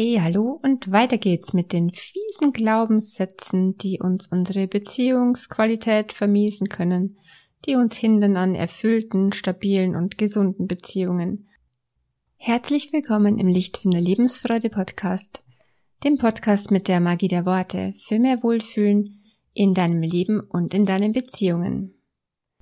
Hi, 0.00 0.18
hallo 0.18 0.58
und 0.62 0.90
weiter 0.90 1.18
geht's 1.18 1.52
mit 1.52 1.74
den 1.74 1.90
fiesen 1.90 2.54
Glaubenssätzen, 2.54 3.76
die 3.76 3.98
uns 4.00 4.28
unsere 4.28 4.66
Beziehungsqualität 4.66 6.14
vermiesen 6.14 6.70
können, 6.70 7.18
die 7.66 7.74
uns 7.74 7.96
hindern 7.96 8.38
an 8.38 8.54
erfüllten, 8.54 9.34
stabilen 9.34 9.96
und 9.96 10.16
gesunden 10.16 10.66
Beziehungen. 10.66 11.50
Herzlich 12.36 12.94
willkommen 12.94 13.38
im 13.38 13.46
Lichtfinder 13.46 14.00
Lebensfreude 14.00 14.70
Podcast, 14.70 15.42
dem 16.02 16.16
Podcast 16.16 16.70
mit 16.70 16.88
der 16.88 17.00
Magie 17.00 17.28
der 17.28 17.44
Worte 17.44 17.92
für 18.02 18.18
mehr 18.18 18.42
Wohlfühlen 18.42 19.04
in 19.52 19.74
deinem 19.74 20.00
Leben 20.00 20.40
und 20.40 20.72
in 20.72 20.86
deinen 20.86 21.12
Beziehungen. 21.12 21.92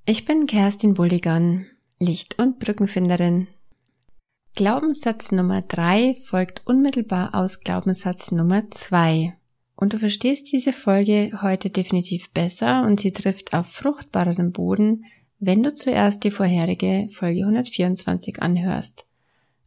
Ich 0.07 0.25
bin 0.25 0.47
Kerstin 0.47 0.95
Bulligan, 0.95 1.67
Licht- 2.01 2.37
und 2.41 2.59
Brückenfinderin 2.59 3.47
Glaubenssatz 4.59 5.31
Nummer 5.31 5.63
drei 5.63 6.15
folgt 6.15 6.67
unmittelbar 6.67 7.33
aus 7.33 7.61
Glaubenssatz 7.61 8.33
Nummer 8.33 8.69
zwei. 8.73 9.37
Und 9.77 9.93
du 9.93 9.99
verstehst 10.01 10.51
diese 10.51 10.73
Folge 10.73 11.31
heute 11.43 11.71
definitiv 11.71 12.31
besser 12.31 12.83
und 12.83 12.99
sie 12.99 13.13
trifft 13.13 13.55
auf 13.55 13.69
fruchtbareren 13.69 14.51
Boden, 14.51 15.05
wenn 15.39 15.63
du 15.63 15.73
zuerst 15.73 16.25
die 16.25 16.33
vorherige 16.33 17.07
Folge 17.13 17.43
124 17.43 18.43
anhörst. 18.43 19.07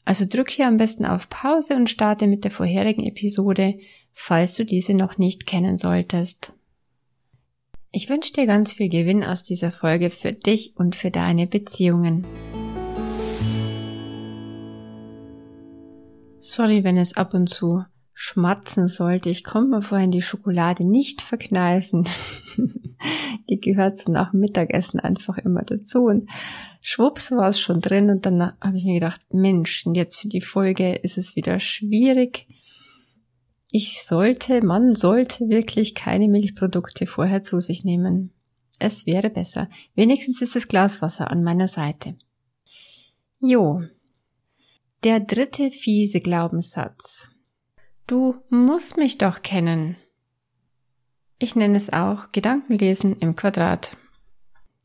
Also 0.03 0.25
drück 0.27 0.49
hier 0.49 0.67
am 0.67 0.75
besten 0.75 1.05
auf 1.05 1.29
Pause 1.29 1.77
und 1.77 1.89
starte 1.89 2.27
mit 2.27 2.43
der 2.43 2.51
vorherigen 2.51 3.05
Episode, 3.05 3.75
falls 4.11 4.55
du 4.55 4.65
diese 4.65 4.93
noch 4.93 5.17
nicht 5.17 5.47
kennen 5.47 5.77
solltest. 5.77 6.51
Ich 7.93 8.09
wünsche 8.09 8.33
dir 8.33 8.45
ganz 8.45 8.73
viel 8.73 8.89
Gewinn 8.89 9.23
aus 9.23 9.43
dieser 9.43 9.71
Folge 9.71 10.09
für 10.09 10.33
dich 10.33 10.73
und 10.75 10.97
für 10.97 11.11
deine 11.11 11.47
Beziehungen. 11.47 12.25
Sorry, 16.43 16.83
wenn 16.83 16.97
es 16.97 17.15
ab 17.15 17.35
und 17.35 17.49
zu 17.49 17.85
schmatzen 18.15 18.87
sollte. 18.87 19.29
Ich 19.29 19.43
konnte 19.43 19.69
mir 19.69 19.81
vorhin 19.83 20.09
die 20.09 20.23
Schokolade 20.23 20.87
nicht 20.87 21.21
verkneifen. 21.21 22.09
die 23.49 23.59
gehört 23.59 23.99
so 23.99 24.11
nach 24.11 24.33
Mittagessen 24.33 24.99
einfach 24.99 25.37
immer 25.37 25.61
dazu. 25.61 26.05
Und 26.05 26.29
schwupps 26.81 27.29
war 27.31 27.49
es 27.49 27.59
schon 27.59 27.79
drin. 27.79 28.09
Und 28.09 28.25
dann 28.25 28.41
habe 28.59 28.75
ich 28.75 28.85
mir 28.85 28.95
gedacht, 28.95 29.21
Mensch, 29.31 29.85
und 29.85 29.95
jetzt 29.95 30.19
für 30.19 30.29
die 30.29 30.41
Folge 30.41 30.95
ist 30.95 31.19
es 31.19 31.35
wieder 31.35 31.59
schwierig. 31.59 32.47
Ich 33.71 34.01
sollte, 34.03 34.65
man 34.65 34.95
sollte 34.95 35.47
wirklich 35.47 35.93
keine 35.93 36.27
Milchprodukte 36.27 37.05
vorher 37.05 37.43
zu 37.43 37.61
sich 37.61 37.83
nehmen. 37.83 38.33
Es 38.79 39.05
wäre 39.05 39.29
besser. 39.29 39.69
Wenigstens 39.93 40.41
ist 40.41 40.55
das 40.55 40.67
Glaswasser 40.67 41.29
an 41.29 41.43
meiner 41.43 41.67
Seite. 41.67 42.15
Jo, 43.37 43.83
der 45.03 45.19
dritte 45.19 45.71
fiese 45.71 46.19
Glaubenssatz. 46.19 47.27
Du 48.05 48.35
musst 48.49 48.97
mich 48.97 49.17
doch 49.17 49.41
kennen. 49.41 49.95
Ich 51.39 51.55
nenne 51.55 51.77
es 51.77 51.91
auch 51.91 52.31
Gedankenlesen 52.31 53.15
im 53.15 53.35
Quadrat. 53.35 53.97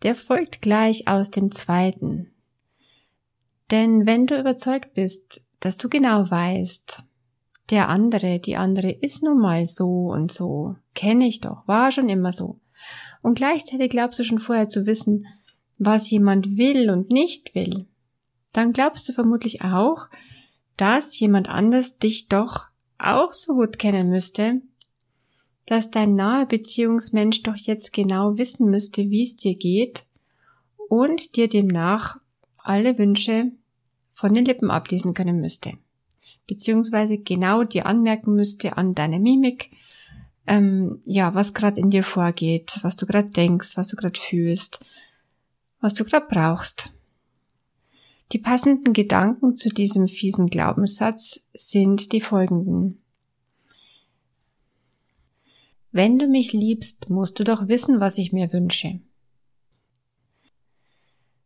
Der 0.03 0.15
folgt 0.15 0.63
gleich 0.63 1.07
aus 1.07 1.31
dem 1.31 1.53
zweiten. 1.53 2.33
Denn 3.71 4.07
wenn 4.07 4.27
du 4.27 4.39
überzeugt 4.39 4.95
bist, 4.95 5.43
dass 5.61 5.77
du 5.77 5.89
genau 5.91 6.31
weißt, 6.31 7.03
der 7.71 7.89
andere, 7.89 8.39
die 8.39 8.57
andere 8.57 8.93
ist 8.93 9.23
nun 9.23 9.41
mal 9.41 9.67
so 9.67 10.09
und 10.13 10.33
so, 10.33 10.77
kenne 10.95 11.27
ich 11.27 11.41
doch, 11.41 11.67
war 11.67 11.93
schon 11.93 12.09
immer 12.09 12.33
so. 12.33 12.61
Und 13.23 13.35
gleichzeitig 13.35 13.91
glaubst 13.91 14.19
du 14.19 14.25
schon 14.25 14.39
vorher 14.39 14.69
zu 14.69 14.87
wissen, 14.87 15.27
was 15.79 16.09
jemand 16.09 16.57
will 16.57 16.91
und 16.91 17.11
nicht 17.11 17.55
will, 17.55 17.87
dann 18.57 18.73
glaubst 18.73 19.09
du 19.09 19.13
vermutlich 19.13 19.63
auch, 19.63 20.09
dass 20.77 21.19
jemand 21.19 21.49
anders 21.49 21.99
dich 21.99 22.29
doch 22.29 22.67
auch 22.99 23.33
so 23.33 23.55
gut 23.55 23.79
kennen 23.79 24.09
müsste, 24.09 24.63
dass 25.67 25.91
dein 25.91 26.15
nahe 26.15 26.47
Beziehungsmensch 26.47 27.43
doch 27.43 27.57
jetzt 27.57 27.93
genau 27.93 28.39
wissen 28.39 28.71
müsste, 28.71 29.11
wie 29.11 29.25
es 29.25 29.37
dir 29.37 29.57
geht 29.57 30.07
und 30.89 31.37
dir 31.37 31.49
demnach 31.49 32.19
alle 32.57 32.99
Wünsche 32.99 33.53
von 34.13 34.33
den 34.33 34.45
Lippen 34.45 34.71
ablesen 34.71 35.13
können 35.13 35.41
müsste. 35.41 35.75
Beziehungsweise 36.47 37.19
genau 37.19 37.65
dir 37.65 37.87
anmerken 37.87 38.35
müsste 38.35 38.77
an 38.77 38.95
deiner 38.95 39.19
Mimik, 39.19 39.71
ähm, 40.47 41.01
ja, 41.05 41.35
was 41.35 41.55
gerade 41.55 41.81
in 41.81 41.91
dir 41.91 42.05
vorgeht, 42.05 42.79
was 42.83 42.95
du 42.95 43.05
gerade 43.05 43.29
denkst, 43.31 43.77
was 43.77 43.89
du 43.89 43.97
gerade 43.97 44.19
fühlst, 44.19 44.85
was 45.81 45.95
du 45.95 46.05
gerade 46.05 46.27
brauchst. 46.31 46.96
Die 48.33 48.39
passenden 48.39 48.93
Gedanken 48.93 49.55
zu 49.55 49.69
diesem 49.69 50.09
fiesen 50.09 50.47
Glaubenssatz 50.47 51.49
sind 51.55 52.13
die 52.13 52.21
folgenden. 52.21 53.03
Wenn 55.93 56.19
du 56.19 56.27
mich 56.27 56.53
liebst, 56.53 57.09
musst 57.09 57.39
du 57.39 57.45
doch 57.45 57.69
wissen, 57.69 58.01
was 58.01 58.19
ich 58.19 58.33
mir 58.33 58.53
wünsche. 58.53 59.01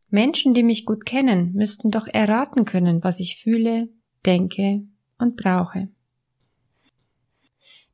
Menschen, 0.08 0.54
die 0.54 0.64
mich 0.64 0.86
gut 0.86 1.06
kennen, 1.06 1.52
müssten 1.52 1.90
doch 1.90 2.08
erraten 2.08 2.64
können, 2.64 3.04
was 3.04 3.20
ich 3.20 3.36
fühle, 3.36 3.88
denke 4.26 4.82
und 5.18 5.36
brauche. 5.36 5.88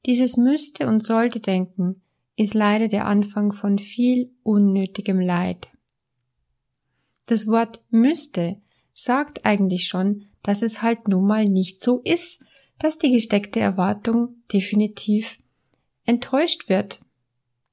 Dieses 0.06 0.36
müsste 0.36 0.86
und 0.86 1.02
sollte 1.02 1.40
denken 1.40 2.00
ist 2.36 2.54
leider 2.54 2.88
der 2.88 3.06
Anfang 3.06 3.52
von 3.52 3.78
viel 3.78 4.30
unnötigem 4.42 5.18
Leid. 5.20 5.68
Das 7.24 7.46
Wort 7.46 7.82
müsste 7.90 8.60
sagt 8.96 9.44
eigentlich 9.44 9.86
schon, 9.86 10.24
dass 10.42 10.62
es 10.62 10.82
halt 10.82 11.06
nun 11.06 11.26
mal 11.26 11.44
nicht 11.44 11.82
so 11.82 12.00
ist, 12.02 12.40
dass 12.78 12.98
die 12.98 13.12
gesteckte 13.12 13.60
Erwartung 13.60 14.36
definitiv 14.52 15.38
enttäuscht 16.04 16.68
wird. 16.68 17.00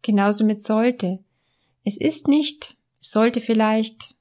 Genauso 0.01 0.44
mit 0.44 0.61
sollte. 0.61 1.23
Es 1.84 1.97
ist 1.97 2.28
nicht, 2.28 2.75
es 3.01 3.11
sollte 3.11 3.41
vielleicht, 3.41 4.16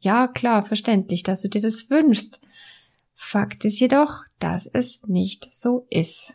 ja 0.00 0.26
klar, 0.26 0.62
verständlich, 0.64 1.22
dass 1.22 1.42
du 1.42 1.48
dir 1.48 1.60
das 1.60 1.88
wünschst. 1.88 2.40
Fakt 3.14 3.64
ist 3.64 3.78
jedoch, 3.80 4.24
dass 4.38 4.66
es 4.66 5.06
nicht 5.06 5.48
so 5.54 5.86
ist. 5.88 6.34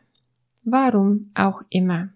Warum 0.63 1.31
auch 1.33 1.61
immer. 1.69 2.13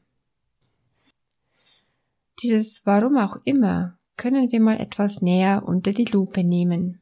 Dieses 2.41 2.85
Warum 2.85 3.17
auch 3.17 3.37
immer 3.43 3.97
können 4.15 4.51
wir 4.51 4.61
mal 4.61 4.79
etwas 4.79 5.21
näher 5.21 5.63
unter 5.65 5.91
die 5.91 6.05
Lupe 6.05 6.43
nehmen. 6.43 7.01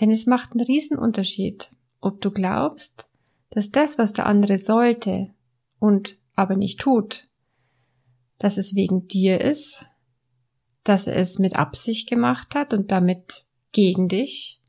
Denn 0.00 0.10
es 0.10 0.26
macht 0.26 0.52
einen 0.52 0.66
riesen 0.66 0.98
Unterschied, 0.98 1.70
ob 2.00 2.20
du 2.20 2.30
glaubst, 2.30 3.08
dass 3.50 3.70
das, 3.70 3.98
was 3.98 4.12
der 4.12 4.26
andere 4.26 4.58
sollte 4.58 5.32
und 5.78 6.18
aber 6.34 6.56
nicht 6.56 6.80
tut, 6.80 7.28
dass 8.38 8.58
es 8.58 8.74
wegen 8.74 9.06
dir 9.06 9.40
ist, 9.40 9.86
dass 10.82 11.06
er 11.06 11.16
es 11.16 11.38
mit 11.38 11.56
Absicht 11.56 12.08
gemacht 12.08 12.54
hat 12.54 12.74
und 12.74 12.90
damit 12.90 13.46
gegen 13.72 14.08
dich, 14.08 14.60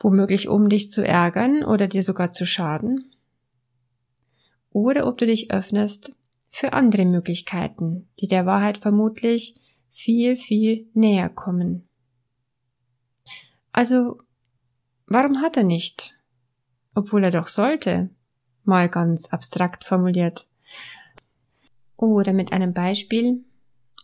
womöglich 0.00 0.48
um 0.48 0.68
dich 0.68 0.90
zu 0.90 1.06
ärgern 1.06 1.62
oder 1.62 1.86
dir 1.86 2.02
sogar 2.02 2.32
zu 2.32 2.46
schaden, 2.46 3.12
oder 4.70 5.06
ob 5.06 5.16
du 5.16 5.26
dich 5.26 5.50
öffnest 5.50 6.12
für 6.50 6.74
andere 6.74 7.06
Möglichkeiten, 7.06 8.08
die 8.20 8.28
der 8.28 8.44
Wahrheit 8.44 8.76
vermutlich 8.76 9.54
viel, 9.88 10.36
viel 10.36 10.86
näher 10.92 11.30
kommen. 11.30 11.85
Also, 13.76 14.16
warum 15.06 15.42
hat 15.42 15.58
er 15.58 15.62
nicht? 15.62 16.18
Obwohl 16.94 17.24
er 17.24 17.30
doch 17.30 17.48
sollte. 17.48 18.08
Mal 18.64 18.88
ganz 18.88 19.28
abstrakt 19.28 19.84
formuliert. 19.84 20.48
Oder 21.98 22.32
mit 22.32 22.52
einem 22.52 22.72
Beispiel. 22.72 23.44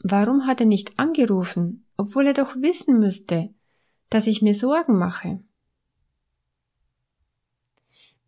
Warum 0.02 0.46
hat 0.46 0.60
er 0.60 0.66
nicht 0.66 0.98
angerufen, 0.98 1.86
obwohl 1.96 2.26
er 2.26 2.34
doch 2.34 2.54
wissen 2.56 2.98
müsste, 2.98 3.54
dass 4.10 4.26
ich 4.26 4.42
mir 4.42 4.54
Sorgen 4.54 4.98
mache? 4.98 5.42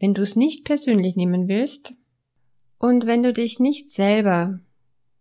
Wenn 0.00 0.14
du 0.14 0.22
es 0.22 0.36
nicht 0.36 0.64
persönlich 0.64 1.14
nehmen 1.14 1.46
willst 1.46 1.92
und 2.78 3.04
wenn 3.04 3.22
du 3.22 3.34
dich 3.34 3.60
nicht 3.60 3.90
selber 3.90 4.60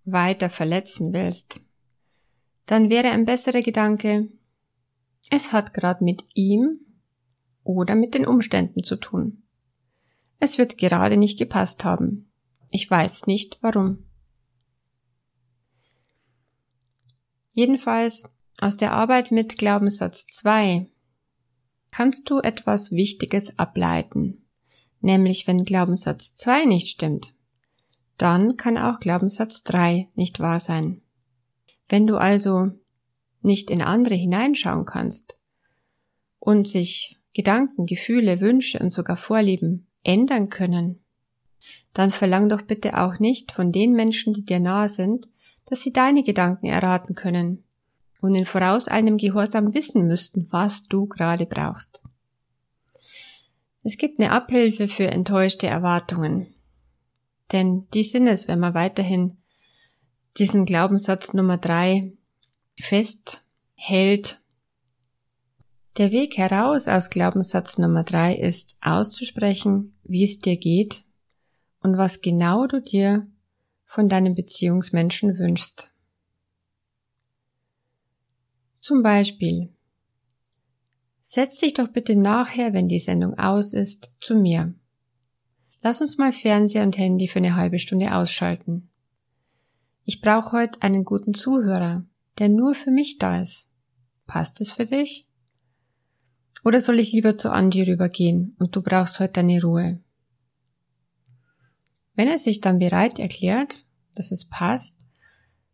weiter 0.05 0.49
verletzen 0.49 1.13
willst, 1.13 1.59
dann 2.65 2.89
wäre 2.89 3.09
ein 3.09 3.25
besserer 3.25 3.61
Gedanke, 3.61 4.29
es 5.35 5.51
hat 5.51 5.73
gerade 5.73 6.03
mit 6.03 6.23
ihm 6.35 6.79
oder 7.63 7.95
mit 7.95 8.13
den 8.13 8.27
Umständen 8.27 8.83
zu 8.83 8.97
tun. 8.97 9.41
Es 10.37 10.59
wird 10.59 10.77
gerade 10.77 11.17
nicht 11.17 11.39
gepasst 11.39 11.83
haben. 11.83 12.31
Ich 12.69 12.89
weiß 12.89 13.25
nicht 13.25 13.57
warum. 13.61 14.05
Jedenfalls 17.51 18.25
aus 18.59 18.77
der 18.77 18.91
Arbeit 18.91 19.31
mit 19.31 19.57
Glaubenssatz 19.57 20.27
2 20.27 20.87
kannst 21.91 22.29
du 22.29 22.37
etwas 22.37 22.91
Wichtiges 22.91 23.57
ableiten. 23.57 24.45
Nämlich 25.01 25.47
wenn 25.47 25.65
Glaubenssatz 25.65 26.35
2 26.35 26.65
nicht 26.65 26.89
stimmt, 26.89 27.33
dann 28.19 28.55
kann 28.55 28.77
auch 28.77 28.99
Glaubenssatz 28.99 29.63
3 29.63 30.11
nicht 30.13 30.39
wahr 30.39 30.59
sein. 30.59 31.01
Wenn 31.89 32.05
du 32.05 32.17
also 32.17 32.69
nicht 33.43 33.69
in 33.69 33.81
andere 33.81 34.15
hineinschauen 34.15 34.85
kannst 34.85 35.37
und 36.39 36.67
sich 36.67 37.17
Gedanken, 37.33 37.85
Gefühle, 37.85 38.41
Wünsche 38.41 38.79
und 38.79 38.93
sogar 38.93 39.17
Vorlieben 39.17 39.87
ändern 40.03 40.49
können, 40.49 40.99
dann 41.93 42.11
verlang 42.11 42.49
doch 42.49 42.61
bitte 42.61 42.99
auch 42.99 43.19
nicht 43.19 43.51
von 43.51 43.71
den 43.71 43.93
Menschen, 43.93 44.33
die 44.33 44.45
dir 44.45 44.59
nahe 44.59 44.89
sind, 44.89 45.27
dass 45.65 45.81
sie 45.81 45.93
deine 45.93 46.23
Gedanken 46.23 46.67
erraten 46.67 47.15
können 47.15 47.63
und 48.21 48.35
in 48.35 48.45
vorauseilendem 48.45 49.17
Gehorsam 49.17 49.73
wissen 49.73 50.07
müssten, 50.07 50.47
was 50.51 50.83
du 50.83 51.07
gerade 51.07 51.45
brauchst. 51.45 52.01
Es 53.83 53.97
gibt 53.97 54.19
eine 54.19 54.31
Abhilfe 54.31 54.87
für 54.87 55.07
enttäuschte 55.07 55.67
Erwartungen. 55.67 56.53
Denn 57.51 57.87
die 57.93 58.03
sind 58.03 58.27
es, 58.27 58.47
wenn 58.47 58.59
man 58.59 58.73
weiterhin 58.73 59.37
diesen 60.37 60.65
Glaubenssatz 60.65 61.33
Nummer 61.33 61.57
drei 61.57 62.13
festhält. 62.79 64.41
Der 65.97 66.11
Weg 66.11 66.37
heraus 66.37 66.87
aus 66.87 67.09
Glaubenssatz 67.09 67.77
Nummer 67.77 68.03
drei 68.03 68.35
ist 68.35 68.77
auszusprechen, 68.81 69.93
wie 70.03 70.23
es 70.23 70.39
dir 70.39 70.57
geht 70.57 71.03
und 71.81 71.97
was 71.97 72.21
genau 72.21 72.65
du 72.65 72.81
dir 72.81 73.27
von 73.85 74.09
deinem 74.09 74.33
Beziehungsmenschen 74.33 75.37
wünschst. 75.37 75.91
Zum 78.79 79.03
Beispiel, 79.03 79.69
setz 81.21 81.59
dich 81.59 81.73
doch 81.75 81.87
bitte 81.89 82.15
nachher, 82.15 82.73
wenn 82.73 82.87
die 82.87 82.99
Sendung 82.99 83.37
aus 83.37 83.73
ist, 83.73 84.11
zu 84.19 84.35
mir. 84.35 84.73
Lass 85.81 86.01
uns 86.01 86.17
mal 86.17 86.33
Fernseher 86.33 86.83
und 86.83 86.97
Handy 86.97 87.27
für 87.27 87.39
eine 87.39 87.55
halbe 87.55 87.77
Stunde 87.77 88.15
ausschalten. 88.15 88.89
Ich 90.05 90.21
brauche 90.21 90.57
heute 90.57 90.81
einen 90.81 91.05
guten 91.05 91.33
Zuhörer, 91.33 92.05
der 92.39 92.49
nur 92.49 92.75
für 92.75 92.91
mich 92.91 93.17
da 93.17 93.41
ist. 93.41 93.69
Passt 94.25 94.61
es 94.61 94.71
für 94.71 94.85
dich? 94.85 95.27
Oder 96.63 96.81
soll 96.81 96.99
ich 96.99 97.11
lieber 97.11 97.35
zu 97.35 97.51
Angie 97.51 97.83
rübergehen 97.83 98.55
und 98.57 98.75
du 98.75 98.81
brauchst 98.81 99.19
heute 99.19 99.33
deine 99.33 99.61
Ruhe? 99.61 99.99
Wenn 102.15 102.27
er 102.27 102.37
sich 102.37 102.61
dann 102.61 102.79
bereit 102.79 103.19
erklärt, 103.19 103.85
dass 104.15 104.31
es 104.31 104.45
passt, 104.45 104.95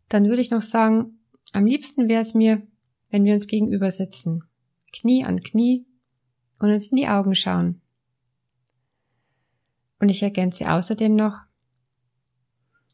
dann 0.08 0.26
würde 0.26 0.42
ich 0.42 0.50
noch 0.50 0.62
sagen, 0.62 1.20
am 1.52 1.66
liebsten 1.66 2.08
wäre 2.08 2.22
es 2.22 2.34
mir, 2.34 2.66
wenn 3.10 3.24
wir 3.24 3.34
uns 3.34 3.46
gegenüber 3.46 3.90
sitzen, 3.90 4.44
Knie 4.92 5.24
an 5.24 5.40
Knie 5.40 5.86
und 6.60 6.70
uns 6.70 6.88
in 6.88 6.96
die 6.96 7.08
Augen 7.08 7.34
schauen. 7.34 7.80
Und 10.00 10.08
ich 10.08 10.22
ergänze 10.22 10.70
außerdem 10.70 11.14
noch, 11.14 11.38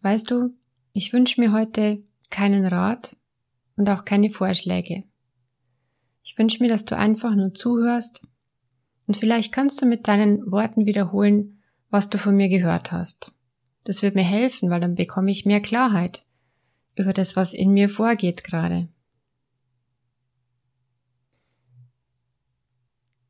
weißt 0.03 0.31
du, 0.31 0.55
ich 0.93 1.13
wünsche 1.13 1.41
mir 1.41 1.53
heute 1.53 2.03
keinen 2.31 2.67
Rat 2.67 3.17
und 3.77 3.89
auch 3.89 4.05
keine 4.05 4.31
Vorschläge. 4.31 5.05
Ich 6.23 6.37
wünsche 6.39 6.63
mir, 6.63 6.69
dass 6.69 6.85
du 6.85 6.97
einfach 6.97 7.35
nur 7.35 7.55
zuhörst 7.55 8.23
und 9.07 9.17
vielleicht 9.17 9.53
kannst 9.53 9.81
du 9.81 9.87
mit 9.87 10.09
deinen 10.09 10.51
Worten 10.51 10.87
wiederholen, 10.87 11.63
was 11.91 12.11
du 12.11 12.19
von 12.19 12.35
mir 12.35 12.49
gehört 12.49 12.93
hast. 12.93 13.33
Das 13.85 14.03
wird 14.03 14.17
mir 14.17 14.25
helfen, 14.25 14.71
weil 14.71 14.81
dann 14.81 14.97
bekomme 14.97 15.31
ich 15.31 15.47
mehr 15.47 15.61
Klarheit 15.61 16.27
über 16.97 17.13
das, 17.13 17.37
was 17.37 17.53
in 17.53 17.71
mir 17.71 17.89
vorgeht 17.89 18.43
gerade. 18.43 18.89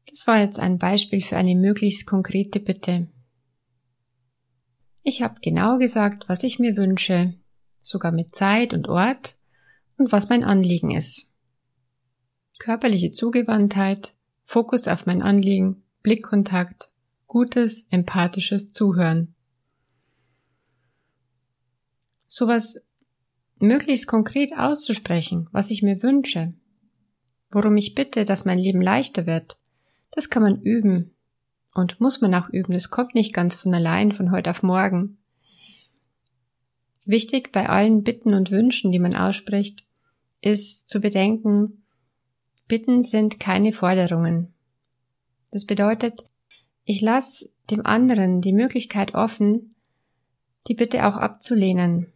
Das 0.09 0.27
war 0.27 0.41
jetzt 0.41 0.59
ein 0.59 0.79
Beispiel 0.79 1.21
für 1.21 1.37
eine 1.37 1.55
möglichst 1.55 2.07
konkrete 2.07 2.59
Bitte. 2.59 3.09
Ich 5.03 5.21
habe 5.21 5.41
genau 5.43 5.79
gesagt, 5.79 6.29
was 6.29 6.43
ich 6.43 6.59
mir 6.59 6.77
wünsche, 6.77 7.35
sogar 7.83 8.13
mit 8.13 8.35
Zeit 8.35 8.73
und 8.73 8.89
Ort 8.89 9.37
und 9.99 10.13
was 10.13 10.29
mein 10.29 10.45
Anliegen 10.45 10.91
ist. 10.91 11.27
Körperliche 12.59 13.11
Zugewandtheit, 13.11 14.15
Fokus 14.43 14.89
auf 14.89 15.07
mein 15.07 15.23
Anliegen, 15.23 15.83
Blickkontakt, 16.03 16.91
gutes, 17.27 17.85
empathisches 17.91 18.73
Zuhören. 18.73 19.35
Sowas 22.29 22.81
möglichst 23.59 24.07
konkret 24.07 24.57
auszusprechen, 24.57 25.49
was 25.53 25.71
ich 25.71 25.83
mir 25.83 26.03
wünsche, 26.03 26.55
worum 27.51 27.77
ich 27.77 27.95
bitte, 27.95 28.25
dass 28.25 28.45
mein 28.45 28.59
Leben 28.59 28.81
leichter 28.81 29.27
wird, 29.27 29.59
das 30.11 30.31
kann 30.31 30.43
man 30.43 30.61
üben 30.61 31.15
und 31.75 32.01
muss 32.01 32.21
man 32.21 32.35
auch 32.35 32.49
üben. 32.49 32.75
Es 32.75 32.91
kommt 32.91 33.15
nicht 33.15 33.35
ganz 33.35 33.55
von 33.55 33.75
allein 33.75 34.13
von 34.13 34.31
heute 34.31 34.51
auf 34.51 34.63
morgen. 34.63 35.19
Wichtig 37.05 37.53
bei 37.53 37.69
allen 37.69 38.03
Bitten 38.03 38.35
und 38.35 38.51
Wünschen, 38.51 38.91
die 38.91 38.99
man 38.99 39.15
ausspricht, 39.15 39.86
ist 40.41 40.89
zu 40.89 41.01
bedenken, 41.01 41.83
Bitten 42.69 43.03
sind 43.03 43.39
keine 43.39 43.73
Forderungen. 43.73 44.53
Das 45.53 45.65
bedeutet, 45.65 46.25
ich 46.85 47.01
lasse 47.01 47.49
dem 47.71 47.87
anderen 47.87 48.41
die 48.41 48.53
Möglichkeit 48.53 49.15
offen, 49.15 49.75
die 50.67 50.75
Bitte 50.75 51.07
auch 51.07 51.17
abzulehnen. 51.17 52.13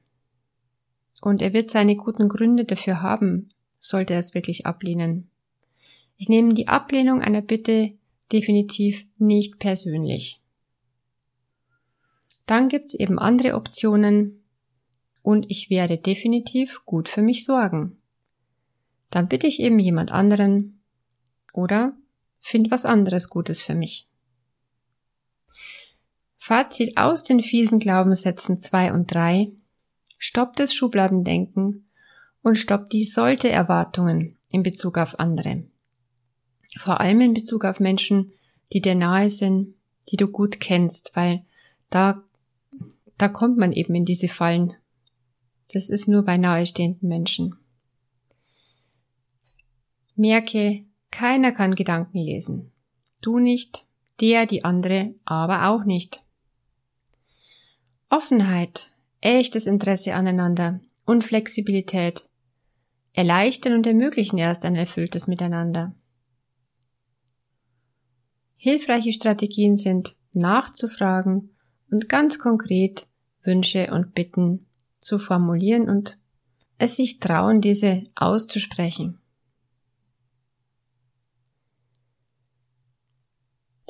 Und 1.20 1.42
er 1.42 1.52
wird 1.52 1.70
seine 1.70 1.96
guten 1.96 2.28
Gründe 2.28 2.64
dafür 2.64 3.02
haben, 3.02 3.50
sollte 3.78 4.14
er 4.14 4.20
es 4.20 4.34
wirklich 4.34 4.66
ablehnen. 4.66 5.30
Ich 6.16 6.28
nehme 6.28 6.52
die 6.52 6.68
Ablehnung 6.68 7.22
einer 7.22 7.42
Bitte 7.42 7.92
definitiv 8.32 9.06
nicht 9.18 9.58
persönlich. 9.58 10.40
Dann 12.46 12.68
gibt's 12.68 12.94
eben 12.94 13.18
andere 13.18 13.54
Optionen 13.54 14.42
und 15.22 15.50
ich 15.50 15.70
werde 15.70 15.98
definitiv 15.98 16.84
gut 16.84 17.08
für 17.08 17.22
mich 17.22 17.44
sorgen. 17.44 17.99
Dann 19.10 19.28
bitte 19.28 19.46
ich 19.46 19.60
eben 19.60 19.78
jemand 19.78 20.12
anderen 20.12 20.80
oder 21.52 21.96
find 22.38 22.70
was 22.70 22.84
anderes 22.84 23.28
Gutes 23.28 23.60
für 23.60 23.74
mich. 23.74 24.08
Fazit 26.36 26.96
aus 26.96 27.22
den 27.22 27.40
fiesen 27.40 27.78
Glaubenssätzen 27.78 28.58
2 28.58 28.92
und 28.92 29.12
3. 29.12 29.52
Stoppt 30.18 30.58
das 30.58 30.74
Schubladendenken 30.74 31.90
und 32.42 32.56
stoppt 32.56 32.92
die 32.92 33.04
sollte 33.04 33.50
Erwartungen 33.50 34.36
in 34.48 34.62
Bezug 34.62 34.98
auf 34.98 35.18
andere. 35.18 35.64
Vor 36.76 37.00
allem 37.00 37.20
in 37.20 37.34
Bezug 37.34 37.64
auf 37.64 37.80
Menschen, 37.80 38.32
die 38.72 38.80
dir 38.80 38.94
nahe 38.94 39.30
sind, 39.30 39.74
die 40.10 40.16
du 40.16 40.28
gut 40.28 40.60
kennst, 40.60 41.12
weil 41.14 41.44
da, 41.90 42.22
da 43.18 43.28
kommt 43.28 43.58
man 43.58 43.72
eben 43.72 43.94
in 43.94 44.04
diese 44.04 44.28
Fallen. 44.28 44.74
Das 45.72 45.90
ist 45.90 46.08
nur 46.08 46.24
bei 46.24 46.36
nahestehenden 46.36 47.08
Menschen. 47.08 47.59
Merke, 50.20 50.84
keiner 51.10 51.50
kann 51.50 51.74
Gedanken 51.74 52.18
lesen. 52.18 52.72
Du 53.22 53.38
nicht, 53.38 53.86
der, 54.20 54.44
die 54.44 54.64
andere, 54.64 55.14
aber 55.24 55.70
auch 55.70 55.84
nicht. 55.84 56.22
Offenheit, 58.10 58.94
echtes 59.22 59.66
Interesse 59.66 60.14
aneinander 60.14 60.80
und 61.06 61.24
Flexibilität 61.24 62.28
erleichtern 63.14 63.72
und 63.72 63.86
ermöglichen 63.86 64.36
erst 64.36 64.66
ein 64.66 64.74
erfülltes 64.74 65.26
Miteinander. 65.26 65.94
Hilfreiche 68.56 69.14
Strategien 69.14 69.78
sind 69.78 70.16
nachzufragen 70.34 71.56
und 71.90 72.10
ganz 72.10 72.38
konkret 72.38 73.06
Wünsche 73.42 73.90
und 73.90 74.14
Bitten 74.14 74.66
zu 75.00 75.18
formulieren 75.18 75.88
und 75.88 76.18
es 76.76 76.96
sich 76.96 77.20
trauen, 77.20 77.62
diese 77.62 78.04
auszusprechen. 78.14 79.19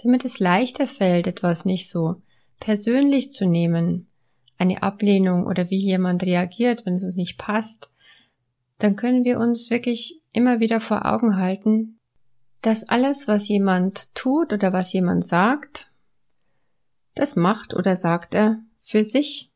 Damit 0.02 0.24
es 0.24 0.38
leichter 0.38 0.86
fällt, 0.86 1.26
etwas 1.26 1.64
nicht 1.64 1.90
so 1.90 2.22
persönlich 2.58 3.30
zu 3.30 3.46
nehmen, 3.46 4.08
eine 4.58 4.82
Ablehnung 4.82 5.46
oder 5.46 5.70
wie 5.70 5.78
jemand 5.78 6.22
reagiert, 6.22 6.84
wenn 6.84 6.94
es 6.94 7.04
uns 7.04 7.16
nicht 7.16 7.38
passt, 7.38 7.90
dann 8.78 8.96
können 8.96 9.24
wir 9.24 9.38
uns 9.38 9.70
wirklich 9.70 10.22
immer 10.32 10.60
wieder 10.60 10.80
vor 10.80 11.06
Augen 11.06 11.36
halten, 11.36 11.98
dass 12.62 12.88
alles, 12.88 13.26
was 13.26 13.48
jemand 13.48 14.14
tut 14.14 14.52
oder 14.52 14.72
was 14.72 14.92
jemand 14.92 15.24
sagt, 15.24 15.90
das 17.14 17.36
macht 17.36 17.74
oder 17.74 17.96
sagt 17.96 18.34
er 18.34 18.62
für 18.80 19.04
sich. 19.04 19.50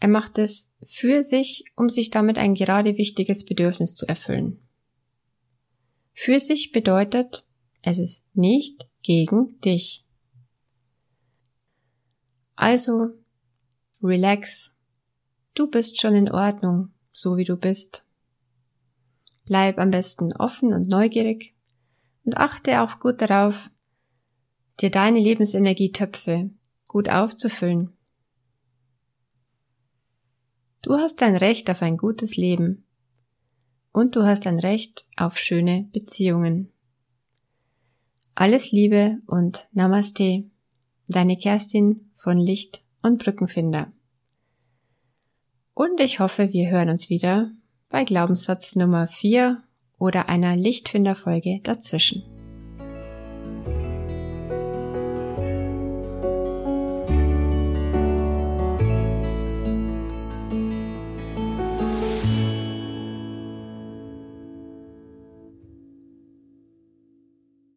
Er 0.00 0.08
macht 0.08 0.38
es 0.38 0.72
für 0.84 1.24
sich, 1.24 1.64
um 1.76 1.88
sich 1.88 2.10
damit 2.10 2.38
ein 2.38 2.54
gerade 2.54 2.96
wichtiges 2.96 3.44
Bedürfnis 3.44 3.94
zu 3.94 4.06
erfüllen. 4.06 4.60
Für 6.12 6.38
sich 6.38 6.72
bedeutet, 6.72 7.46
es 7.82 7.98
ist 7.98 8.24
nicht 8.34 8.88
gegen 9.04 9.60
dich. 9.60 10.04
Also, 12.56 13.10
relax. 14.02 14.74
Du 15.54 15.70
bist 15.70 16.00
schon 16.00 16.14
in 16.14 16.30
Ordnung, 16.30 16.90
so 17.12 17.36
wie 17.36 17.44
du 17.44 17.56
bist. 17.56 18.02
Bleib 19.44 19.78
am 19.78 19.90
besten 19.90 20.32
offen 20.32 20.72
und 20.72 20.88
neugierig 20.88 21.54
und 22.24 22.38
achte 22.38 22.80
auch 22.80 22.98
gut 22.98 23.20
darauf, 23.20 23.70
dir 24.80 24.90
deine 24.90 25.20
Lebensenergietöpfe 25.20 26.50
gut 26.88 27.08
aufzufüllen. 27.08 27.92
Du 30.80 30.94
hast 30.94 31.22
ein 31.22 31.36
Recht 31.36 31.70
auf 31.70 31.82
ein 31.82 31.96
gutes 31.96 32.36
Leben 32.36 32.84
und 33.92 34.16
du 34.16 34.24
hast 34.24 34.46
ein 34.46 34.58
Recht 34.58 35.06
auf 35.16 35.38
schöne 35.38 35.88
Beziehungen. 35.92 36.73
Alles 38.36 38.72
Liebe 38.72 39.18
und 39.26 39.68
Namaste, 39.72 40.44
Deine 41.06 41.36
Kerstin 41.36 42.10
von 42.14 42.38
Licht 42.38 42.82
und 43.02 43.22
Brückenfinder. 43.22 43.92
Und 45.74 46.00
ich 46.00 46.18
hoffe, 46.18 46.52
wir 46.52 46.70
hören 46.70 46.88
uns 46.88 47.10
wieder 47.10 47.52
bei 47.88 48.04
Glaubenssatz 48.04 48.74
Nummer 48.74 49.06
4 49.06 49.62
oder 49.98 50.28
einer 50.28 50.56
Lichtfinderfolge 50.56 51.60
dazwischen. 51.62 52.24